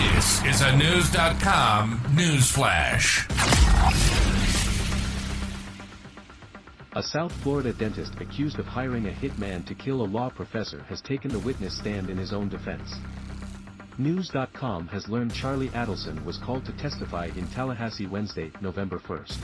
This 0.00 0.42
is 0.46 0.62
a 0.62 0.74
News.com 0.78 2.00
news 2.16 2.50
flash. 2.50 3.28
A 6.94 7.02
South 7.02 7.32
Florida 7.42 7.74
dentist 7.74 8.14
accused 8.18 8.58
of 8.58 8.64
hiring 8.64 9.08
a 9.08 9.10
hitman 9.10 9.66
to 9.66 9.74
kill 9.74 10.00
a 10.00 10.08
law 10.08 10.30
professor 10.30 10.82
has 10.88 11.02
taken 11.02 11.30
the 11.30 11.38
witness 11.40 11.76
stand 11.76 12.08
in 12.08 12.16
his 12.16 12.32
own 12.32 12.48
defense. 12.48 12.94
News.com 13.98 14.88
has 14.88 15.06
learned 15.06 15.34
Charlie 15.34 15.68
Adelson 15.68 16.24
was 16.24 16.38
called 16.38 16.64
to 16.64 16.72
testify 16.72 17.26
in 17.36 17.46
Tallahassee 17.48 18.06
Wednesday, 18.06 18.50
November 18.62 18.98
1st. 19.00 19.36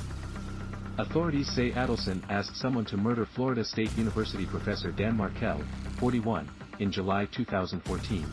Authorities 0.97 1.51
say 1.55 1.73
Adelson 1.73 2.23
asked 2.31 2.57
someone 2.57 2.87
to 2.87 2.97
murder 2.97 3.27
Florida 3.27 3.63
State 3.63 3.95
University 3.99 4.47
professor 4.47 4.91
Dan 4.91 5.19
Markel, 5.19 5.61
41, 5.99 6.49
in 6.79 6.91
July 6.91 7.27
2014. 7.27 8.25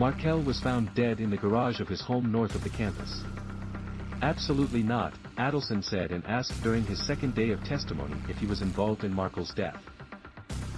Markel 0.00 0.40
was 0.40 0.58
found 0.58 0.94
dead 0.94 1.20
in 1.20 1.28
the 1.28 1.36
garage 1.36 1.78
of 1.78 1.86
his 1.86 2.00
home 2.00 2.32
north 2.32 2.54
of 2.54 2.64
the 2.64 2.70
campus. 2.70 3.20
Absolutely 4.22 4.82
not, 4.82 5.12
Adelson 5.36 5.84
said 5.84 6.10
and 6.10 6.24
asked 6.24 6.62
during 6.62 6.84
his 6.84 7.06
second 7.06 7.34
day 7.34 7.50
of 7.50 7.62
testimony 7.64 8.16
if 8.26 8.38
he 8.38 8.46
was 8.46 8.62
involved 8.62 9.04
in 9.04 9.12
Markel's 9.12 9.52
death. 9.52 9.76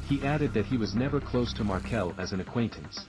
He 0.09 0.27
added 0.27 0.53
that 0.55 0.67
he 0.67 0.77
was 0.77 0.97
never 0.97 1.21
close 1.21 1.53
to 1.53 1.63
Markel 1.63 2.13
as 2.19 2.33
an 2.33 2.41
acquaintance. 2.41 3.07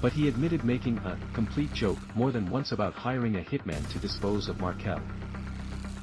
But 0.00 0.12
he 0.12 0.26
admitted 0.26 0.64
making 0.64 0.98
a 0.98 1.16
complete 1.34 1.72
joke 1.72 1.98
more 2.16 2.32
than 2.32 2.50
once 2.50 2.72
about 2.72 2.94
hiring 2.94 3.36
a 3.36 3.42
hitman 3.42 3.88
to 3.92 4.00
dispose 4.00 4.48
of 4.48 4.58
Markel. 4.58 5.00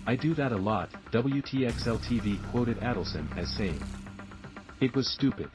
I 0.07 0.15
do 0.15 0.33
that 0.35 0.53
a 0.53 0.57
lot, 0.57 0.91
WTXL 1.11 1.99
TV 2.07 2.39
quoted 2.51 2.77
Adelson 2.77 3.37
as 3.37 3.53
saying. 3.57 3.83
It 4.79 4.95
was 4.95 5.11
stupid. 5.11 5.51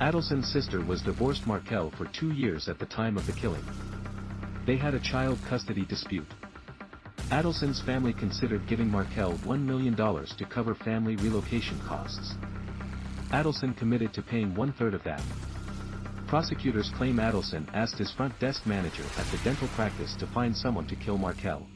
Adelson's 0.00 0.50
sister 0.52 0.80
was 0.80 1.02
divorced 1.02 1.44
Markel 1.44 1.90
for 1.90 2.04
two 2.06 2.32
years 2.32 2.68
at 2.68 2.78
the 2.78 2.86
time 2.86 3.16
of 3.16 3.26
the 3.26 3.32
killing. 3.32 3.64
They 4.64 4.76
had 4.76 4.94
a 4.94 5.00
child 5.00 5.40
custody 5.48 5.84
dispute. 5.84 6.28
Adelson's 7.30 7.82
family 7.82 8.12
considered 8.12 8.68
giving 8.68 8.88
Markel 8.88 9.32
$1 9.38 9.64
million 9.64 9.96
to 9.96 10.46
cover 10.48 10.76
family 10.76 11.16
relocation 11.16 11.80
costs. 11.80 12.34
Adelson 13.30 13.76
committed 13.76 14.14
to 14.14 14.22
paying 14.22 14.54
one-third 14.54 14.94
of 14.94 15.02
that. 15.02 15.22
Prosecutors 16.28 16.92
claim 16.96 17.16
Adelson 17.16 17.66
asked 17.74 17.98
his 17.98 18.12
front 18.12 18.38
desk 18.38 18.66
manager 18.66 19.04
at 19.18 19.26
the 19.26 19.38
dental 19.38 19.68
practice 19.68 20.14
to 20.16 20.28
find 20.28 20.56
someone 20.56 20.86
to 20.86 20.96
kill 20.96 21.18
Markel. 21.18 21.66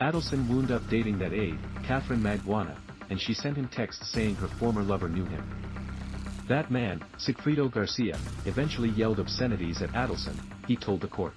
Adelson 0.00 0.48
wound 0.48 0.70
up 0.70 0.82
dating 0.88 1.18
that 1.18 1.32
aide, 1.32 1.58
Catherine 1.84 2.22
Magbanua, 2.22 2.76
and 3.10 3.20
she 3.20 3.34
sent 3.34 3.56
him 3.56 3.68
texts 3.68 4.08
saying 4.12 4.36
her 4.36 4.48
former 4.48 4.82
lover 4.82 5.08
knew 5.08 5.24
him. 5.24 5.73
That 6.48 6.70
man, 6.70 7.02
Sigfredo 7.16 7.70
Garcia, 7.70 8.18
eventually 8.44 8.90
yelled 8.90 9.18
obscenities 9.18 9.80
at 9.80 9.92
Adelson, 9.92 10.38
he 10.66 10.76
told 10.76 11.00
the 11.00 11.08
court. 11.08 11.32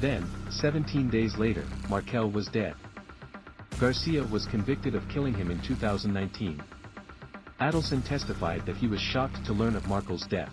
Then, 0.00 0.26
17 0.50 1.08
days 1.08 1.36
later, 1.36 1.64
Markel 1.88 2.28
was 2.28 2.48
dead. 2.48 2.74
Garcia 3.78 4.24
was 4.24 4.46
convicted 4.46 4.96
of 4.96 5.08
killing 5.08 5.34
him 5.34 5.52
in 5.52 5.60
2019. 5.62 6.60
Adelson 7.60 8.04
testified 8.04 8.66
that 8.66 8.76
he 8.76 8.88
was 8.88 9.00
shocked 9.00 9.44
to 9.46 9.52
learn 9.52 9.76
of 9.76 9.86
Markel's 9.86 10.26
death. 10.26 10.52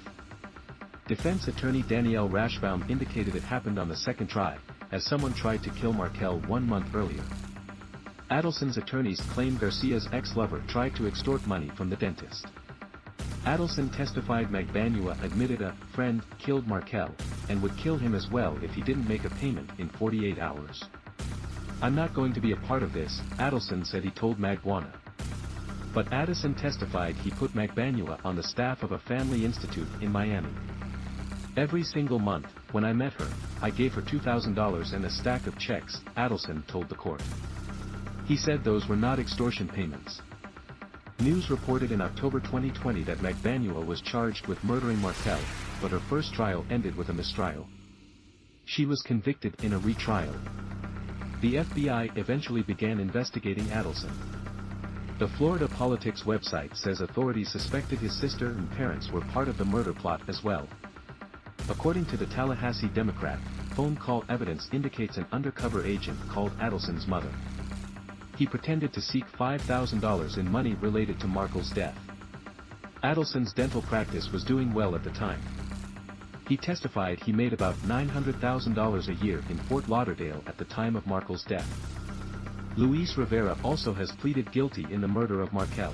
Defense 1.08 1.48
attorney 1.48 1.82
Danielle 1.82 2.30
Rashbaum 2.30 2.88
indicated 2.88 3.36
it 3.36 3.42
happened 3.42 3.80
on 3.80 3.90
the 3.90 3.96
second 3.96 4.28
try, 4.28 4.60
as 4.92 5.04
someone 5.04 5.34
tried 5.34 5.64
to 5.64 5.72
kill 5.72 5.92
Markel 5.92 6.40
one 6.42 6.68
month 6.68 6.94
earlier. 6.94 7.24
Adelson's 8.30 8.78
attorneys 8.78 9.20
claim 9.32 9.58
Garcia's 9.58 10.08
ex-lover 10.12 10.62
tried 10.68 10.96
to 10.96 11.08
extort 11.08 11.46
money 11.48 11.72
from 11.76 11.90
the 11.90 11.96
dentist. 11.96 12.46
Adelson 13.50 13.92
testified 13.92 14.50
Magbanua 14.50 15.24
admitted 15.24 15.64
a 15.64 15.76
friend 15.96 16.22
killed 16.38 16.68
Markel, 16.68 17.10
and 17.50 17.60
would 17.64 17.76
kill 17.78 17.98
him 17.98 18.14
as 18.14 18.30
well 18.30 18.56
if 18.62 18.70
he 18.76 18.84
didn't 18.84 19.08
make 19.08 19.26
a 19.26 19.30
payment 19.42 19.72
in 19.80 19.90
48 19.90 20.38
hours. 20.38 20.84
I'm 21.82 21.96
not 21.96 22.14
going 22.14 22.32
to 22.34 22.42
be 22.42 22.52
a 22.52 22.58
part 22.68 22.84
of 22.84 22.94
this, 22.94 23.20
Adelson 23.40 23.84
said 23.84 24.04
he 24.04 24.12
told 24.12 24.38
Magbanua. 24.38 24.94
But 25.96 26.12
Adelson 26.12 26.62
testified 26.62 27.16
he 27.16 27.32
put 27.32 27.56
Magbanua 27.56 28.24
on 28.24 28.36
the 28.36 28.44
staff 28.44 28.84
of 28.84 28.92
a 28.92 29.00
family 29.00 29.44
institute 29.44 29.88
in 30.00 30.12
Miami. 30.12 30.54
Every 31.58 31.82
single 31.82 32.20
month, 32.20 32.54
when 32.72 32.86
I 32.86 32.94
met 32.94 33.14
her, 33.14 33.28
I 33.64 33.72
gave 33.72 33.94
her 33.94 34.04
$2,000 34.04 34.94
and 34.94 35.06
a 35.06 35.10
stack 35.10 35.48
of 35.48 35.58
checks, 35.58 36.02
Adelson 36.16 36.68
told 36.68 36.88
the 36.88 36.94
court. 36.94 37.24
He 38.28 38.38
said 38.38 38.64
those 38.64 38.88
were 38.88 38.96
not 38.96 39.18
extortion 39.18 39.68
payments. 39.68 40.22
News 41.22 41.50
reported 41.50 41.92
in 41.92 42.00
October 42.00 42.40
2020 42.40 43.04
that 43.04 43.18
Magbanua 43.18 43.86
was 43.86 44.00
charged 44.00 44.48
with 44.48 44.64
murdering 44.64 44.98
Markel, 45.02 45.40
but 45.82 45.92
her 45.92 46.00
first 46.00 46.34
trial 46.34 46.66
ended 46.70 46.96
with 46.96 47.10
a 47.10 47.14
mistrial. 47.14 47.68
She 48.64 48.86
was 48.86 49.02
convicted 49.02 49.54
in 49.62 49.74
a 49.74 49.80
retrial. 49.80 50.34
The 51.42 51.56
FBI 51.56 52.18
eventually 52.18 52.62
began 52.62 53.02
investigating 53.02 53.66
Adelson. 53.66 54.14
The 55.18 55.28
Florida 55.28 55.68
Politics 55.68 56.24
website 56.24 56.78
says 56.78 57.02
authorities 57.02 57.52
suspected 57.52 58.00
his 58.00 58.18
sister 58.18 58.52
and 58.52 58.72
parents 58.72 59.12
were 59.12 59.20
part 59.20 59.50
of 59.50 59.58
the 59.58 59.66
murder 59.66 59.92
plot 59.92 60.22
as 60.30 60.42
well. 60.42 60.70
According 61.68 62.06
to 62.06 62.18
the 62.18 62.28
Tallahassee 62.28 62.88
Democrat, 62.96 63.40
phone 63.76 63.98
call 63.98 64.24
evidence 64.30 64.70
indicates 64.72 65.18
an 65.18 65.26
undercover 65.34 65.86
agent 65.86 66.18
called 66.30 66.58
Adelson's 66.60 67.08
mother. 67.08 67.32
He 68.40 68.46
pretended 68.46 68.94
to 68.94 69.02
seek 69.02 69.30
$5,000 69.34 70.38
in 70.38 70.50
money 70.50 70.74
related 70.76 71.20
to 71.20 71.28
Markel's 71.28 71.74
death. 71.74 71.98
Adelson's 73.04 73.52
dental 73.52 73.82
practice 73.82 74.32
was 74.32 74.46
doing 74.46 74.74
well 74.74 74.96
at 74.96 75.04
the 75.04 75.10
time. 75.10 75.42
He 76.48 76.56
testified 76.56 77.20
he 77.20 77.34
made 77.34 77.52
about 77.52 77.76
$900,000 77.82 79.08
a 79.10 79.26
year 79.26 79.44
in 79.50 79.60
Fort 79.68 79.90
Lauderdale 79.90 80.42
at 80.48 80.58
the 80.58 80.64
time 80.64 80.96
of 80.96 81.06
Markel's 81.06 81.44
death. 81.44 81.68
Luis 82.78 83.18
Rivera 83.18 83.58
also 83.62 83.94
has 83.94 84.14
pleaded 84.14 84.50
guilty 84.54 84.88
in 84.90 85.02
the 85.02 85.08
murder 85.10 85.42
of 85.42 85.52
Markel. 85.52 85.94